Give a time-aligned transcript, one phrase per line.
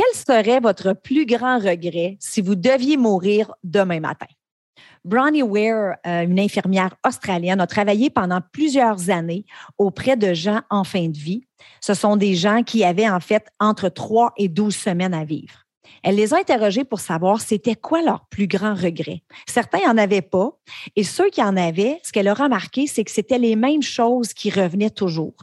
[0.00, 4.28] Quel serait votre plus grand regret si vous deviez mourir demain matin?
[5.04, 9.44] Bronnie Ware, euh, une infirmière australienne, a travaillé pendant plusieurs années
[9.76, 11.42] auprès de gens en fin de vie.
[11.82, 15.66] Ce sont des gens qui avaient en fait entre 3 et 12 semaines à vivre.
[16.02, 19.22] Elle les a interrogés pour savoir c'était quoi leur plus grand regret.
[19.46, 20.50] Certains n'en avaient pas
[20.96, 24.32] et ceux qui en avaient, ce qu'elle a remarqué, c'est que c'était les mêmes choses
[24.32, 25.34] qui revenaient toujours.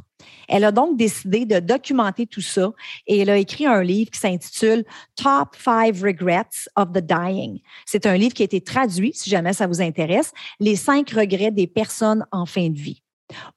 [0.47, 2.71] Elle a donc décidé de documenter tout ça
[3.05, 4.83] et elle a écrit un livre qui s'intitule
[5.15, 7.59] Top Five Regrets of the Dying.
[7.85, 11.51] C'est un livre qui a été traduit, si jamais ça vous intéresse, les cinq regrets
[11.51, 13.01] des personnes en fin de vie.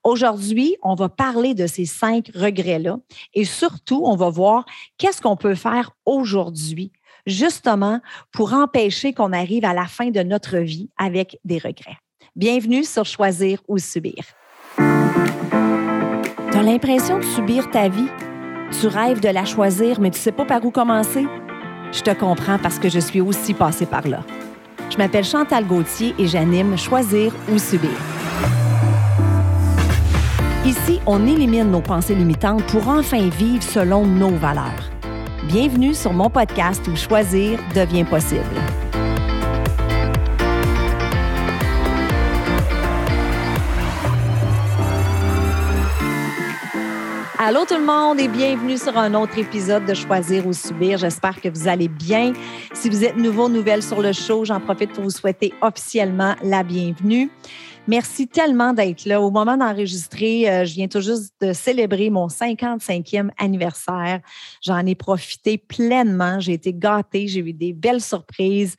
[0.03, 2.97] Aujourd'hui, on va parler de ces cinq regrets-là
[3.33, 4.65] et surtout, on va voir
[4.97, 6.91] qu'est-ce qu'on peut faire aujourd'hui,
[7.25, 7.99] justement,
[8.31, 11.97] pour empêcher qu'on arrive à la fin de notre vie avec des regrets.
[12.35, 14.23] Bienvenue sur Choisir ou Subir.
[14.77, 18.07] Tu l'impression de subir ta vie?
[18.79, 21.25] Tu rêves de la choisir, mais tu ne sais pas par où commencer?
[21.91, 24.23] Je te comprends parce que je suis aussi passée par là.
[24.91, 27.89] Je m'appelle Chantal Gauthier et j'anime Choisir ou Subir.
[30.63, 34.91] Ici, on élimine nos pensées limitantes pour enfin vivre selon nos valeurs.
[35.47, 38.45] Bienvenue sur mon podcast où choisir devient possible.
[47.43, 50.99] Allô tout le monde et bienvenue sur un autre épisode de Choisir ou Subir.
[50.99, 52.33] J'espère que vous allez bien.
[52.71, 56.61] Si vous êtes nouveau, nouvelle sur le show, j'en profite pour vous souhaiter officiellement la
[56.61, 57.31] bienvenue.
[57.87, 59.19] Merci tellement d'être là.
[59.19, 64.19] Au moment d'enregistrer, euh, je viens tout juste de célébrer mon 55e anniversaire.
[64.61, 66.39] J'en ai profité pleinement.
[66.39, 67.27] J'ai été gâtée.
[67.27, 68.75] J'ai eu des belles surprises.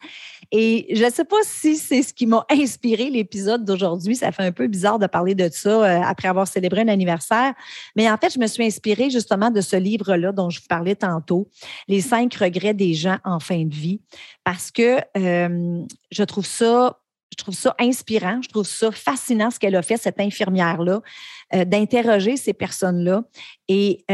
[0.54, 4.14] Et je ne sais pas si c'est ce qui m'a inspiré l'épisode d'aujourd'hui.
[4.14, 7.54] Ça fait un peu bizarre de parler de ça euh, après avoir célébré un anniversaire.
[7.96, 10.94] Mais en fait, je me suis inspirée justement de ce livre-là dont je vous parlais
[10.94, 11.48] tantôt,
[11.88, 14.02] Les cinq regrets des gens en fin de vie,
[14.44, 16.98] parce que euh, je trouve ça
[17.30, 21.00] je trouve ça inspirant, je trouve ça fascinant ce qu'elle a fait, cette infirmière-là,
[21.54, 23.24] euh, d'interroger ces personnes-là
[23.68, 24.04] et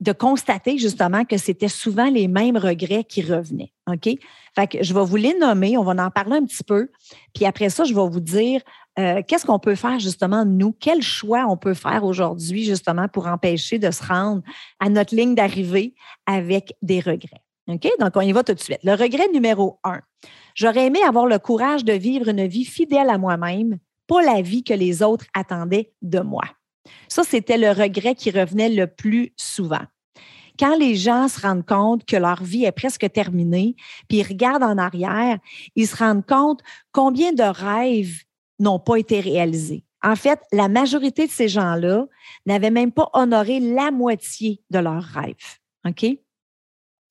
[0.00, 3.72] de constater justement que c'était souvent les mêmes regrets qui revenaient.
[3.90, 4.08] OK?
[4.54, 6.90] Fait que je vais vous les nommer, on va en parler un petit peu.
[7.34, 8.60] Puis après ça, je vais vous dire
[8.98, 13.26] euh, qu'est-ce qu'on peut faire justement, nous, quel choix on peut faire aujourd'hui justement pour
[13.26, 14.42] empêcher de se rendre
[14.80, 15.94] à notre ligne d'arrivée
[16.26, 17.42] avec des regrets.
[17.68, 17.88] OK?
[17.98, 18.80] Donc, on y va tout de suite.
[18.84, 20.00] Le regret numéro un.
[20.54, 24.62] J'aurais aimé avoir le courage de vivre une vie fidèle à moi-même, pas la vie
[24.62, 26.44] que les autres attendaient de moi.
[27.08, 29.82] Ça, c'était le regret qui revenait le plus souvent.
[30.58, 33.76] Quand les gens se rendent compte que leur vie est presque terminée,
[34.08, 35.38] puis ils regardent en arrière,
[35.74, 38.22] ils se rendent compte combien de rêves
[38.58, 39.84] n'ont pas été réalisés.
[40.02, 42.06] En fait, la majorité de ces gens-là
[42.46, 45.58] n'avaient même pas honoré la moitié de leurs rêves.
[45.86, 46.04] OK?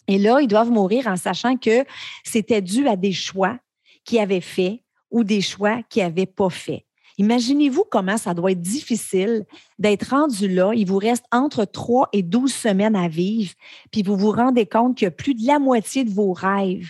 [0.07, 1.83] Et là, ils doivent mourir en sachant que
[2.23, 3.57] c'était dû à des choix
[4.03, 4.79] qu'ils avaient faits
[5.11, 6.85] ou des choix qu'ils n'avaient pas faits.
[7.17, 9.45] Imaginez-vous comment ça doit être difficile
[9.79, 10.73] d'être rendu là.
[10.73, 13.53] Il vous reste entre 3 et 12 semaines à vivre,
[13.91, 16.89] puis vous vous rendez compte que plus de la moitié de vos rêves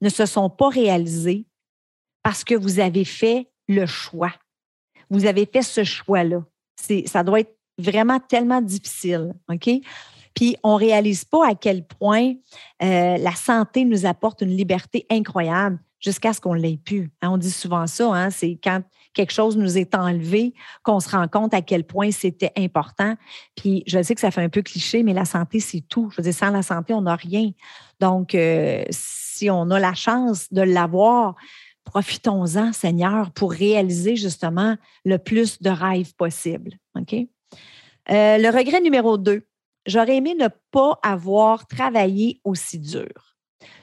[0.00, 1.46] ne se sont pas réalisés
[2.22, 4.32] parce que vous avez fait le choix.
[5.10, 6.44] Vous avez fait ce choix-là.
[7.06, 9.34] Ça doit être vraiment tellement difficile.
[9.48, 9.70] OK?
[10.34, 12.34] Puis on ne réalise pas à quel point
[12.82, 17.10] euh, la santé nous apporte une liberté incroyable jusqu'à ce qu'on l'ait plus.
[17.22, 18.82] Hein, on dit souvent ça, hein, c'est quand
[19.14, 20.52] quelque chose nous est enlevé
[20.82, 23.14] qu'on se rend compte à quel point c'était important.
[23.56, 26.10] Puis je sais que ça fait un peu cliché, mais la santé, c'est tout.
[26.10, 27.50] Je veux dire, sans la santé, on n'a rien.
[28.00, 31.36] Donc, euh, si on a la chance de l'avoir,
[31.84, 36.72] profitons-en, Seigneur, pour réaliser justement le plus de rêves possible.
[36.98, 37.14] OK?
[37.14, 39.46] Euh, le regret numéro deux,
[39.86, 43.33] j'aurais aimé ne pas avoir travaillé aussi dur.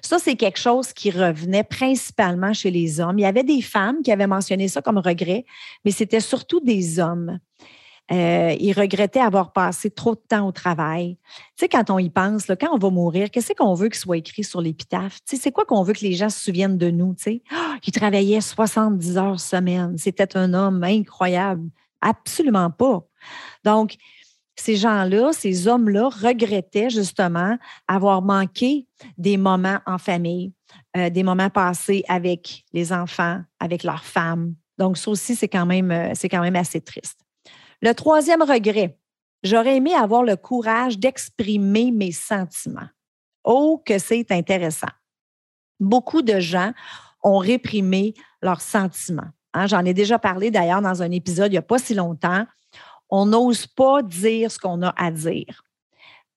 [0.01, 3.19] Ça, c'est quelque chose qui revenait principalement chez les hommes.
[3.19, 5.45] Il y avait des femmes qui avaient mentionné ça comme regret,
[5.85, 7.39] mais c'était surtout des hommes.
[8.11, 11.17] Euh, ils regrettaient avoir passé trop de temps au travail.
[11.55, 14.43] Tu quand on y pense, quand on va mourir, qu'est-ce qu'on veut qu'il soit écrit
[14.43, 15.19] sur l'épitaphe?
[15.23, 17.13] C'est quoi qu'on veut que les gens se souviennent de nous?
[17.13, 17.43] Tu sais?
[17.51, 19.97] Ah, il travaillait 70 heures semaine.
[19.97, 21.69] C'était un homme incroyable.
[22.01, 23.05] Absolument pas.
[23.63, 23.95] Donc,
[24.55, 27.57] ces gens-là, ces hommes-là regrettaient justement
[27.87, 28.87] avoir manqué
[29.17, 30.53] des moments en famille,
[30.97, 34.55] euh, des moments passés avec les enfants, avec leurs femmes.
[34.77, 37.19] Donc, ça aussi, c'est quand, même, euh, quand même assez triste.
[37.81, 38.97] Le troisième regret,
[39.43, 42.89] j'aurais aimé avoir le courage d'exprimer mes sentiments.
[43.43, 44.91] Oh, que c'est intéressant.
[45.79, 46.73] Beaucoup de gens
[47.23, 49.29] ont réprimé leurs sentiments.
[49.53, 49.67] Hein.
[49.67, 52.45] J'en ai déjà parlé d'ailleurs dans un épisode il n'y a pas si longtemps
[53.11, 55.63] on n'ose pas dire ce qu'on a à dire.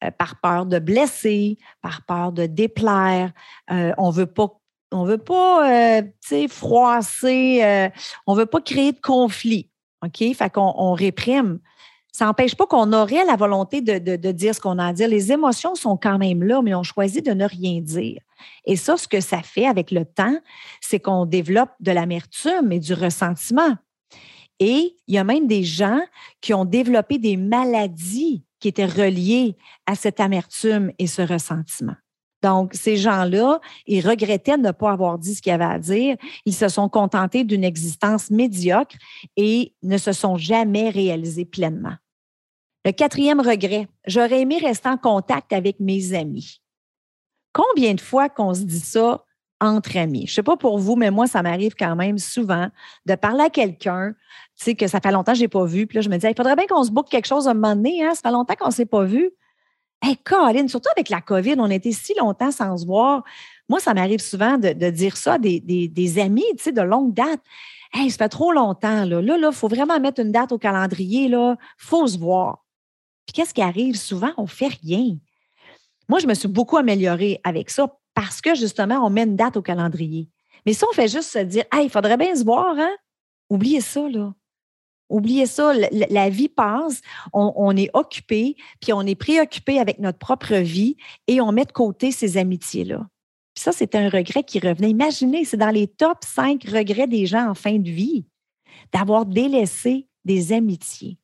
[0.05, 3.33] euh, par peur de blesser, par peur de déplaire.
[3.71, 4.49] Euh, on veut pas
[4.93, 6.03] veut pas, euh,
[6.49, 7.91] froisser,
[8.29, 9.69] on veut pas créer de conflit.
[10.05, 10.19] OK?
[10.37, 11.59] Fait qu'on on réprime.
[12.13, 15.09] Ça n'empêche pas qu'on aurait la volonté de, de dire ce qu'on a à dire.
[15.09, 18.21] Les émotions sont quand même là, mais on choisit de ne rien dire.
[18.67, 20.39] Et ça, ce que ça fait avec le temps,
[20.81, 23.75] c'est qu'on développe de l'amertume et du ressentiment.
[24.61, 26.01] Et il y a même des gens
[26.41, 29.57] qui ont développé des maladies qui étaient reliées
[29.87, 31.97] à cette amertume et ce ressentiment.
[32.43, 36.17] Donc, ces gens-là, ils regrettaient de ne pas avoir dit ce qu'ils avaient à dire.
[36.45, 38.97] Ils se sont contentés d'une existence médiocre
[39.37, 41.95] et ne se sont jamais réalisés pleinement.
[42.85, 46.61] Le quatrième regret, j'aurais aimé rester en contact avec mes amis.
[47.55, 49.25] Combien de fois qu'on se dit ça
[49.61, 50.27] entre amis?
[50.27, 52.69] Je ne sais pas pour vous, mais moi, ça m'arrive quand même souvent
[53.07, 54.15] de parler à quelqu'un,
[54.59, 55.87] tu que ça fait longtemps que je n'ai pas vu.
[55.87, 57.75] Puis là, je me dis, il faudrait bien qu'on se boucle quelque chose un moment
[57.75, 58.15] donné, hein?
[58.15, 59.31] ça fait longtemps qu'on ne s'est pas vu.
[60.07, 63.25] Hé, Colin, surtout avec la COVID, on était si longtemps sans se voir.
[63.69, 67.41] Moi, ça m'arrive souvent de, dire ça à des, des, amis, de longue date.
[67.93, 69.23] Hey, ça fait trop longtemps, là.
[69.23, 71.57] Là, il faut vraiment mettre une date au calendrier, là.
[71.79, 72.65] faut se voir.
[73.25, 73.97] Puis qu'est-ce qui arrive?
[73.97, 75.17] Souvent, on ne fait rien.
[76.09, 79.57] Moi, je me suis beaucoup améliorée avec ça parce que, justement, on met une date
[79.57, 80.29] au calendrier.
[80.67, 82.95] Mais si on fait juste se dire, hey, il faudrait bien se voir, hein?
[83.51, 84.33] Oubliez ça, là.
[85.11, 87.03] Oubliez ça, la, vie passe,
[87.35, 90.97] on, est occupé, puis on est préoccupé avec notre propre vie
[91.27, 93.07] et on met de côté ces amitiés-là.
[93.55, 94.91] ça, c'est un regret qui revenait.
[94.91, 98.25] Imaginez, c'est dans les top 5 regrets des gens en fin de vie
[98.93, 101.19] d'avoir délaissé des amitiés.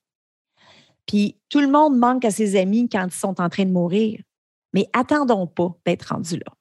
[1.06, 4.20] Puis tout le monde manque à ses amis quand ils sont en train de mourir.
[4.74, 6.52] Mais attendons pas d'être rendus là.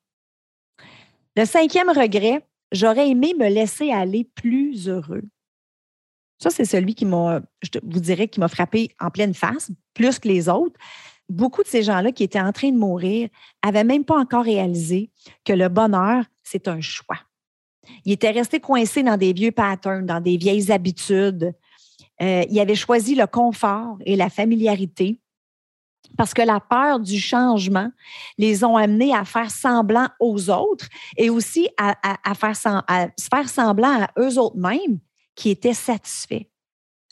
[1.39, 5.23] Le cinquième regret, j'aurais aimé me laisser aller plus heureux.
[6.37, 10.19] Ça, c'est celui qui m'a, je vous dirais, qui m'a frappé en pleine face, plus
[10.19, 10.77] que les autres.
[11.29, 13.29] Beaucoup de ces gens-là qui étaient en train de mourir
[13.63, 15.11] n'avaient même pas encore réalisé
[15.45, 17.19] que le bonheur, c'est un choix.
[18.03, 21.55] Ils étaient restés coincés dans des vieux patterns, dans des vieilles habitudes.
[22.21, 25.21] Euh, ils avaient choisi le confort et la familiarité
[26.17, 27.91] parce que la peur du changement
[28.37, 30.87] les ont amenés à faire semblant aux autres
[31.17, 31.95] et aussi à,
[32.35, 34.99] faire, à se faire semblant à eux autres mêmes
[35.35, 36.45] qui étaient satisfaits,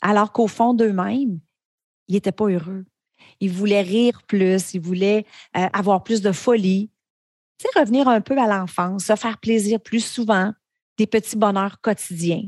[0.02, 1.40] alors qu'au fond d'eux-mêmes,
[2.08, 2.84] ils n'étaient pas heureux.
[3.40, 5.24] Ils voulaient rire plus, ils voulaient
[5.56, 6.90] euh, avoir plus de folie,
[7.58, 10.52] tu revenir un peu à l'enfance, se faire plaisir plus souvent,
[10.96, 12.44] des petits bonheurs quotidiens.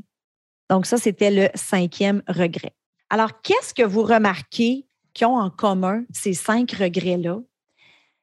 [0.68, 2.74] Donc ça, c'était le cinquième regret.
[3.08, 7.40] Alors, qu'est-ce que vous remarquez qui ont en commun ces cinq regrets-là?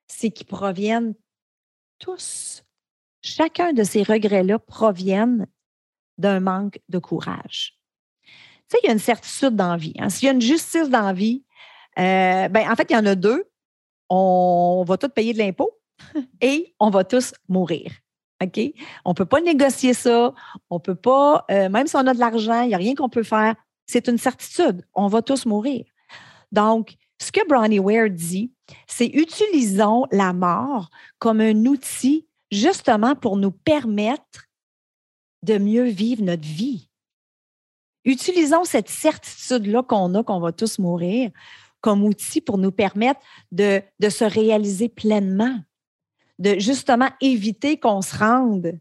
[0.08, 1.14] C'est qu'ils proviennent
[2.00, 2.64] tous,
[3.22, 5.48] chacun de ces regrets-là proviennent
[6.18, 7.78] d'un manque de courage.
[8.24, 9.78] Tu sais, il y a une certitude dans.
[10.00, 10.10] Hein.
[10.10, 13.46] S'il y a une justice dans euh, ben, en fait, il y en a deux.
[14.10, 15.72] On va tous payer de l'impôt
[16.42, 17.92] et on va tous mourir.
[18.42, 18.60] OK?
[19.04, 20.34] On ne peut pas négocier ça.
[20.70, 23.10] On peut pas, euh, même si on a de l'argent, il n'y a rien qu'on
[23.10, 23.56] peut faire.
[23.88, 24.86] C'est une certitude.
[24.94, 25.86] On va tous mourir.
[26.52, 28.52] Donc, ce que Bronnie Ware dit,
[28.88, 30.90] c'est utilisons la mort
[31.20, 34.46] comme un outil justement pour nous permettre
[35.44, 36.90] de mieux vivre notre vie.
[38.06, 41.32] Utilisons cette certitude-là qu'on a qu'on va tous mourir
[41.82, 43.20] comme outil pour nous permettre
[43.52, 45.60] de, de se réaliser pleinement,
[46.40, 48.80] de justement éviter qu'on se rende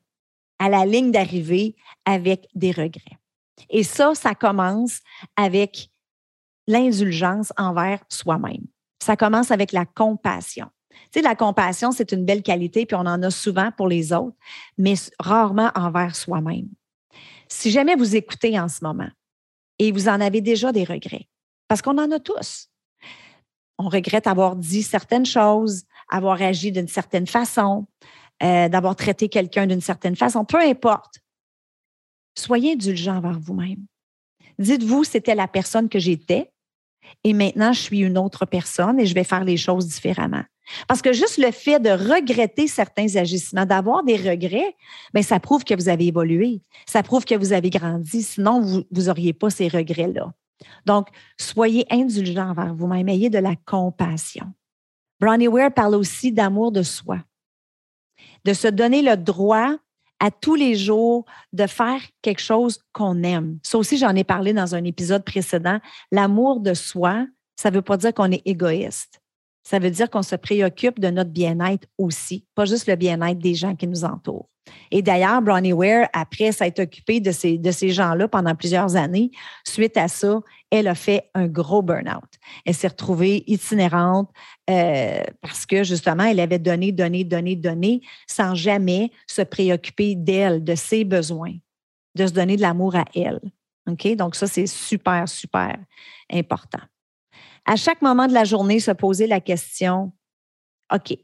[0.58, 3.18] à la ligne d'arrivée avec des regrets.
[3.68, 5.00] Et ça, ça commence
[5.36, 5.90] avec
[6.66, 8.64] l'indulgence envers soi-même.
[9.02, 10.66] Ça commence avec la compassion.
[10.90, 14.12] Tu sais, la compassion, c'est une belle qualité, puis on en a souvent pour les
[14.12, 14.36] autres,
[14.78, 16.68] mais rarement envers soi-même.
[17.48, 19.10] Si jamais vous écoutez en ce moment
[19.78, 21.28] et vous en avez déjà des regrets,
[21.68, 22.68] parce qu'on en a tous,
[23.78, 27.86] on regrette avoir dit certaines choses, avoir agi d'une certaine façon,
[28.42, 31.20] euh, d'avoir traité quelqu'un d'une certaine façon, peu importe.
[32.36, 33.86] Soyez indulgent envers vous-même.
[34.58, 36.50] Dites-vous, c'était la personne que j'étais
[37.24, 40.44] et maintenant je suis une autre personne et je vais faire les choses différemment.
[40.88, 44.74] Parce que juste le fait de regretter certains agissements, d'avoir des regrets,
[45.14, 46.60] bien, ça prouve que vous avez évolué.
[46.86, 48.22] Ça prouve que vous avez grandi.
[48.22, 50.32] Sinon, vous n'auriez pas ces regrets-là.
[50.84, 51.08] Donc,
[51.38, 53.08] soyez indulgents envers vous-même.
[53.08, 54.46] Ayez de la compassion.
[55.20, 57.18] Bronnie Ware parle aussi d'amour de soi,
[58.44, 59.76] de se donner le droit
[60.20, 63.58] à tous les jours de faire quelque chose qu'on aime.
[63.62, 65.78] Ça aussi, j'en ai parlé dans un épisode précédent.
[66.10, 69.20] L'amour de soi, ça ne veut pas dire qu'on est égoïste
[69.66, 73.56] ça veut dire qu'on se préoccupe de notre bien-être aussi, pas juste le bien-être des
[73.56, 74.48] gens qui nous entourent.
[74.92, 79.32] Et d'ailleurs, Bronnie Ware, après s'être occupée de ces, de ces gens-là pendant plusieurs années,
[79.66, 82.30] suite à ça, elle a fait un gros burn-out.
[82.64, 84.30] Elle s'est retrouvée itinérante
[84.70, 90.62] euh, parce que justement, elle avait donné, donné, donné, donné sans jamais se préoccuper d'elle,
[90.62, 91.54] de ses besoins,
[92.14, 93.40] de se donner de l'amour à elle.
[93.88, 94.14] OK?
[94.14, 95.76] Donc, ça, c'est super, super
[96.32, 96.82] important
[97.66, 100.12] à chaque moment de la journée, se poser la question,
[100.92, 101.18] OK,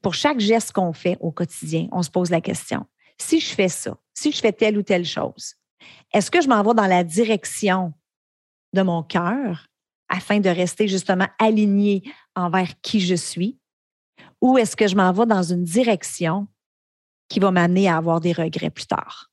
[0.00, 2.86] pour chaque geste qu'on fait au quotidien, on se pose la question,
[3.18, 5.56] si je fais ça, si je fais telle ou telle chose,
[6.14, 7.92] est-ce que je m'en vais dans la direction
[8.72, 9.66] de mon cœur
[10.08, 12.02] afin de rester justement aligné
[12.34, 13.58] envers qui je suis?
[14.40, 16.46] Ou est-ce que je m'en vais dans une direction
[17.28, 19.29] qui va m'amener à avoir des regrets plus tard?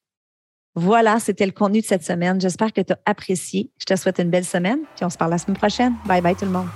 [0.79, 2.39] Voilà, c'était le contenu de cette semaine.
[2.39, 3.71] J'espère que tu as apprécié.
[3.79, 5.95] Je te souhaite une belle semaine, puis on se parle la semaine prochaine.
[6.05, 6.67] Bye bye tout le monde.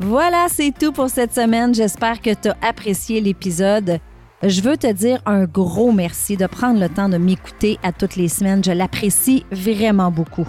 [0.00, 1.74] Voilà, c'est tout pour cette semaine.
[1.74, 3.98] J'espère que tu as apprécié l'épisode.
[4.42, 8.16] Je veux te dire un gros merci de prendre le temps de m'écouter à toutes
[8.16, 8.64] les semaines.
[8.64, 10.48] Je l'apprécie vraiment beaucoup.